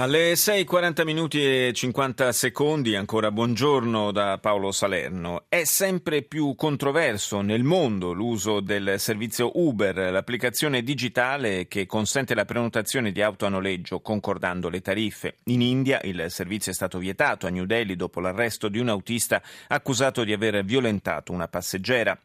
Alle 0.00 0.32
6.40 0.32 1.04
minuti 1.04 1.44
e 1.44 1.72
50 1.74 2.32
secondi, 2.32 2.96
ancora 2.96 3.30
buongiorno 3.30 4.10
da 4.12 4.38
Paolo 4.38 4.72
Salerno. 4.72 5.44
È 5.46 5.64
sempre 5.64 6.22
più 6.22 6.54
controverso 6.54 7.42
nel 7.42 7.64
mondo 7.64 8.12
l'uso 8.12 8.60
del 8.60 8.94
servizio 8.96 9.50
Uber, 9.56 10.10
l'applicazione 10.10 10.82
digitale 10.82 11.68
che 11.68 11.84
consente 11.84 12.34
la 12.34 12.46
prenotazione 12.46 13.12
di 13.12 13.20
auto 13.20 13.44
a 13.44 13.50
noleggio 13.50 14.00
concordando 14.00 14.70
le 14.70 14.80
tariffe. 14.80 15.36
In 15.44 15.60
India 15.60 16.00
il 16.04 16.24
servizio 16.28 16.72
è 16.72 16.74
stato 16.74 16.96
vietato 16.96 17.46
a 17.46 17.50
New 17.50 17.66
Delhi 17.66 17.94
dopo 17.94 18.20
l'arresto 18.20 18.70
di 18.70 18.78
un 18.78 18.88
autista 18.88 19.42
accusato 19.68 20.24
di 20.24 20.32
aver 20.32 20.64
violentato 20.64 21.30
una 21.30 21.46
passeggera. 21.46 22.18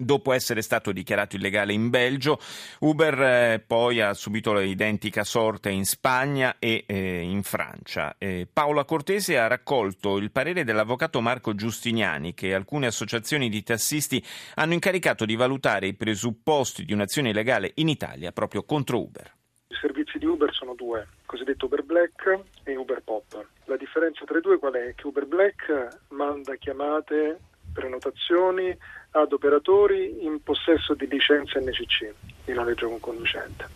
Dopo 0.00 0.32
essere 0.32 0.62
stato 0.62 0.92
dichiarato 0.92 1.34
illegale 1.34 1.72
in 1.72 1.90
Belgio, 1.90 2.38
Uber 2.80 3.20
eh, 3.20 3.64
poi 3.66 4.00
ha 4.00 4.14
subito 4.14 4.54
l'identica 4.54 5.24
sorte 5.24 5.70
in 5.70 5.84
Spagna 5.84 6.56
e 6.60 6.84
eh, 6.86 7.20
in 7.20 7.42
Francia. 7.42 8.14
Eh, 8.16 8.46
Paola 8.50 8.84
Cortese 8.84 9.38
ha 9.38 9.48
raccolto 9.48 10.16
il 10.18 10.30
parere 10.30 10.62
dell'avvocato 10.62 11.20
Marco 11.20 11.56
Giustiniani 11.56 12.32
che 12.32 12.54
alcune 12.54 12.86
associazioni 12.86 13.48
di 13.48 13.64
tassisti 13.64 14.24
hanno 14.54 14.74
incaricato 14.74 15.24
di 15.24 15.34
valutare 15.34 15.88
i 15.88 15.94
presupposti 15.94 16.84
di 16.84 16.92
un'azione 16.92 17.30
illegale 17.30 17.72
in 17.74 17.88
Italia 17.88 18.30
proprio 18.30 18.62
contro 18.62 19.00
Uber. 19.00 19.34
I 19.66 19.74
servizi 19.80 20.18
di 20.18 20.26
Uber 20.26 20.54
sono 20.54 20.74
due, 20.74 21.08
cosiddetto 21.26 21.66
Uber 21.66 21.82
Black 21.82 22.38
e 22.62 22.76
Uber 22.76 23.02
Pop. 23.02 23.46
La 23.64 23.76
differenza 23.76 24.24
tra 24.24 24.38
i 24.38 24.40
due 24.40 24.58
qual 24.58 24.74
è? 24.74 24.94
Che 24.94 25.06
Uber 25.06 25.26
Black 25.26 25.98
manda 26.10 26.54
chiamate, 26.54 27.38
prenotazioni 27.78 28.76
ad 29.12 29.32
operatori 29.32 30.24
in 30.24 30.42
possesso 30.42 30.94
di 30.94 31.06
licenza 31.06 31.60
NCC 31.60 32.12
di 32.44 32.52
noleggio 32.52 32.88
con 32.88 32.98
conducente. 32.98 33.68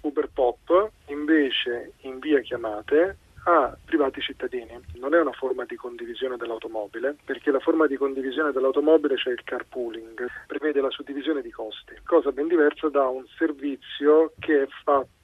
Uber 0.00 0.28
Pop 0.32 0.90
invece 1.06 1.92
invia 2.00 2.40
chiamate 2.40 3.18
a 3.44 3.76
privati 3.84 4.20
cittadini. 4.20 4.76
Non 4.94 5.14
è 5.14 5.20
una 5.20 5.32
forma 5.32 5.64
di 5.64 5.76
condivisione 5.76 6.36
dell'automobile, 6.36 7.16
perché 7.24 7.52
la 7.52 7.60
forma 7.60 7.86
di 7.86 7.96
condivisione 7.96 8.50
dell'automobile, 8.50 9.16
cioè 9.16 9.32
il 9.32 9.44
carpooling, 9.44 10.26
prevede 10.48 10.80
la 10.80 10.90
suddivisione 10.90 11.42
di 11.42 11.52
costi, 11.52 11.94
cosa 12.04 12.32
ben 12.32 12.48
diversa 12.48 12.88
da 12.88 13.06
un 13.06 13.24
servizio 13.38 14.32
che 14.40 14.62
è 14.62 14.66
fatto 14.82 15.15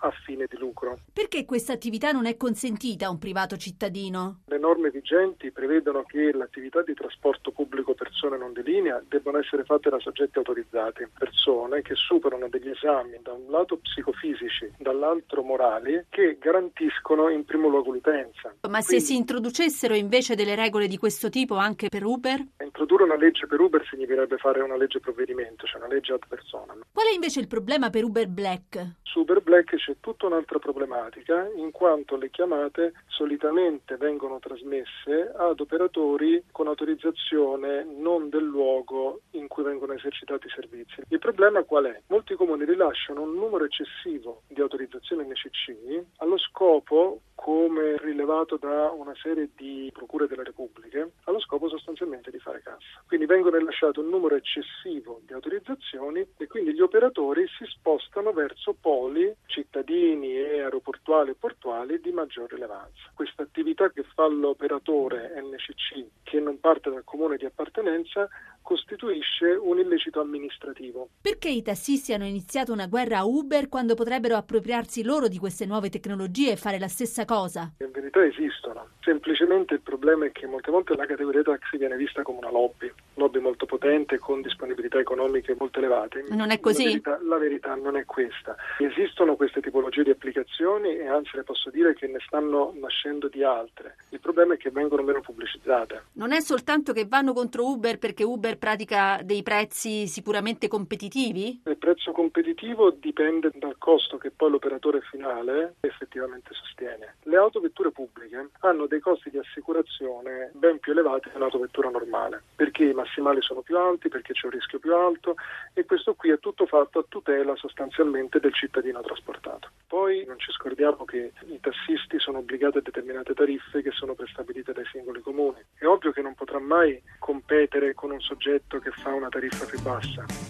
a 0.00 0.10
fine 0.24 0.46
di 0.48 0.56
lucro. 0.58 0.98
Perché 1.12 1.44
questa 1.44 1.72
attività 1.72 2.12
non 2.12 2.26
è 2.26 2.36
consentita 2.36 3.06
a 3.06 3.10
un 3.10 3.18
privato 3.18 3.56
cittadino? 3.56 4.40
Le 4.46 4.58
norme 4.58 4.90
vigenti 4.90 5.50
prevedono 5.50 6.04
che 6.04 6.32
l'attività 6.32 6.82
di 6.82 6.94
trasporto 6.94 7.50
pubblico 7.50 7.94
persone 7.94 8.38
non 8.38 8.52
di 8.52 8.62
linea 8.62 9.02
debbano 9.08 9.38
essere 9.38 9.64
fatte 9.64 9.90
da 9.90 9.98
soggetti 9.98 10.38
autorizzati, 10.38 11.08
persone 11.18 11.82
che 11.82 11.94
superano 11.94 12.48
degli 12.48 12.68
esami 12.68 13.18
da 13.22 13.32
un 13.32 13.50
lato 13.50 13.78
psicofisici, 13.78 14.72
dall'altro 14.78 15.42
morali, 15.42 16.04
che 16.08 16.36
garantiscono 16.38 17.28
in 17.28 17.44
primo 17.44 17.68
luogo 17.68 17.90
l'utenza. 17.90 18.54
Ma 18.68 18.82
Quindi, 18.82 18.82
se 18.84 19.00
si 19.00 19.16
introducessero 19.16 19.94
invece 19.94 20.34
delle 20.34 20.54
regole 20.54 20.86
di 20.86 20.98
questo 20.98 21.28
tipo 21.28 21.56
anche 21.56 21.88
per 21.88 22.04
Uber? 22.04 22.44
Introdurre 22.80 23.10
una 23.10 23.16
legge 23.16 23.48
per 23.48 23.58
Uber 23.58 23.84
significherebbe 23.90 24.36
fare 24.36 24.60
una 24.60 24.76
legge 24.76 25.00
provvedimento, 25.00 25.66
cioè 25.66 25.80
una 25.80 25.92
legge 25.92 26.12
ad 26.12 26.22
persona. 26.28 26.76
Qual 26.92 27.06
è 27.08 27.12
invece 27.12 27.40
il 27.40 27.48
problema 27.48 27.90
per 27.90 28.04
Uber 28.04 28.28
Black? 28.28 28.98
Su 29.02 29.20
Uber 29.20 29.42
Black 29.42 29.74
c'è 29.74 29.96
tutta 29.98 30.26
un'altra 30.26 30.60
problematica 30.60 31.50
in 31.56 31.72
quanto 31.72 32.14
le 32.16 32.30
chiamate 32.30 32.92
solitamente 33.08 33.96
vengono 33.96 34.38
trasmesse 34.38 35.32
ad 35.36 35.58
operatori 35.58 36.40
con 36.52 36.68
autorizzazione 36.68 37.82
non 37.82 38.28
del 38.28 38.44
luogo 38.44 39.22
in 39.32 39.48
cui 39.48 39.64
vengono 39.64 39.94
esercitati 39.94 40.46
i 40.46 40.50
servizi. 40.50 41.02
Il 41.08 41.18
problema 41.18 41.64
qual 41.64 41.86
è? 41.86 42.00
Molti 42.06 42.36
comuni 42.36 42.64
rilasciano 42.64 43.22
un 43.22 43.34
numero 43.34 43.64
eccessivo 43.64 44.42
di 44.46 44.60
autorizzazioni 44.60 45.26
NCC 45.26 46.04
allo 46.18 46.38
scopo 46.38 47.22
come 47.48 47.96
rilevato 47.96 48.58
da 48.58 48.90
una 48.90 49.14
serie 49.22 49.48
di 49.56 49.90
procure 49.90 50.26
della 50.26 50.42
Repubblica, 50.42 51.08
allo 51.24 51.40
scopo 51.40 51.70
sostanzialmente 51.70 52.30
di 52.30 52.38
fare 52.38 52.60
cassa. 52.60 53.02
Quindi 53.06 53.24
vengono 53.24 53.56
rilasciate 53.56 54.00
un 54.00 54.10
numero 54.10 54.34
eccessivo 54.34 55.22
di 55.24 55.32
autorizzazioni 55.32 56.20
e 56.36 56.46
quindi 56.46 56.74
gli 56.74 56.82
operatori 56.82 57.46
si 57.56 57.64
spostano 57.64 58.32
verso 58.32 58.76
poli 58.78 59.34
cittadini 59.58 60.36
e 60.36 60.60
aeroportuali 60.60 61.30
e 61.30 61.34
portuali 61.34 62.00
di 62.00 62.12
maggior 62.12 62.48
rilevanza. 62.50 63.10
Questa 63.14 63.42
attività 63.42 63.90
che 63.90 64.04
fa 64.14 64.28
l'operatore 64.28 65.32
NCC, 65.36 66.06
che 66.22 66.38
non 66.38 66.60
parte 66.60 66.90
dal 66.90 67.02
comune 67.02 67.36
di 67.36 67.44
appartenenza, 67.44 68.28
costituisce 68.68 69.46
un 69.46 69.78
illecito 69.78 70.20
amministrativo. 70.20 71.08
Perché 71.22 71.48
i 71.48 71.62
tassisti 71.62 72.12
hanno 72.12 72.26
iniziato 72.26 72.70
una 72.70 72.86
guerra 72.86 73.20
a 73.20 73.24
Uber 73.24 73.68
quando 73.70 73.94
potrebbero 73.94 74.36
appropriarsi 74.36 75.02
loro 75.02 75.26
di 75.26 75.38
queste 75.38 75.64
nuove 75.64 75.88
tecnologie 75.88 76.52
e 76.52 76.56
fare 76.56 76.78
la 76.78 76.86
stessa 76.86 77.24
cosa? 77.24 77.72
In 77.78 77.90
verità 77.90 78.22
esistono, 78.22 78.88
semplicemente 79.00 79.72
il 79.72 79.80
problema 79.80 80.26
è 80.26 80.32
che 80.32 80.46
molte 80.46 80.70
volte 80.70 80.94
la 80.96 81.06
categoria 81.06 81.40
taxi 81.40 81.78
viene 81.78 81.96
vista 81.96 82.20
come 82.20 82.38
una 82.38 82.50
lobby, 82.50 82.92
lobby 83.14 83.40
molto 83.40 83.64
potente 83.64 84.18
con 84.18 84.42
disponibilità 84.42 84.98
economiche 84.98 85.56
molto 85.58 85.78
elevate. 85.78 86.26
Non 86.28 86.50
è 86.50 86.60
così? 86.60 86.82
La 86.82 86.88
verità, 86.90 87.18
la 87.22 87.38
verità 87.38 87.74
non 87.74 87.96
è 87.96 88.04
questa. 88.04 88.54
Esistono 88.76 89.36
queste 89.36 89.47
tipologie 89.60 90.02
di 90.02 90.10
applicazioni 90.10 90.96
e 90.96 91.06
anzi 91.06 91.36
le 91.36 91.42
posso 91.42 91.70
dire 91.70 91.94
che 91.94 92.06
ne 92.06 92.18
stanno 92.26 92.72
nascendo 92.76 93.28
di 93.28 93.42
altre. 93.42 93.96
Il 94.10 94.20
problema 94.20 94.54
è 94.54 94.56
che 94.56 94.70
vengono 94.70 95.02
meno 95.02 95.20
pubblicizzate. 95.20 96.04
Non 96.14 96.32
è 96.32 96.40
soltanto 96.40 96.92
che 96.92 97.06
vanno 97.06 97.32
contro 97.32 97.66
Uber 97.66 97.98
perché 97.98 98.24
Uber 98.24 98.58
pratica 98.58 99.20
dei 99.22 99.42
prezzi 99.42 100.06
sicuramente 100.06 100.68
competitivi? 100.68 101.62
Il 101.64 101.76
prezzo 101.76 102.12
competitivo 102.12 102.90
dipende 102.90 103.50
dal 103.54 103.76
costo 103.78 104.18
che 104.18 104.30
poi 104.30 104.50
l'operatore 104.50 105.00
finale 105.00 105.74
effettivamente 105.80 106.50
sostiene. 106.52 107.16
Le 107.24 107.36
autovetture 107.36 107.90
pubbliche 107.90 108.50
hanno 108.60 108.86
dei 108.86 109.00
costi 109.00 109.30
di 109.30 109.38
assicurazione 109.38 110.50
ben 110.54 110.78
più 110.78 110.92
elevati 110.92 111.30
di 111.30 111.36
un'autovettura 111.36 111.90
normale, 111.90 112.42
perché 112.54 112.84
i 112.84 112.94
massimali 112.94 113.40
sono 113.42 113.60
più 113.60 113.76
alti, 113.76 114.08
perché 114.08 114.32
c'è 114.32 114.46
un 114.46 114.52
rischio 114.52 114.78
più 114.78 114.94
alto 114.94 115.34
e 115.74 115.84
questo 115.84 116.14
qui 116.14 116.30
è 116.30 116.38
tutto 116.38 116.66
fatto 116.66 116.98
a 116.98 117.04
tutela 117.08 117.54
sostanzialmente 117.56 118.40
del 118.40 118.54
cittadino 118.54 119.00
trasportato. 119.00 119.37
Poi 119.86 120.24
non 120.26 120.38
ci 120.38 120.52
scordiamo 120.52 121.04
che 121.04 121.32
i 121.46 121.58
tassisti 121.60 122.18
sono 122.18 122.38
obbligati 122.38 122.78
a 122.78 122.82
determinate 122.82 123.32
tariffe 123.32 123.82
che 123.82 123.90
sono 123.90 124.14
prestabilite 124.14 124.72
dai 124.72 124.84
singoli 124.92 125.20
comuni. 125.20 125.64
È 125.78 125.86
ovvio 125.86 126.12
che 126.12 126.20
non 126.20 126.34
potrà 126.34 126.58
mai 126.58 127.02
competere 127.18 127.94
con 127.94 128.10
un 128.10 128.20
soggetto 128.20 128.78
che 128.80 128.90
fa 128.90 129.14
una 129.14 129.28
tariffa 129.28 129.64
più 129.64 129.80
bassa. 129.80 130.46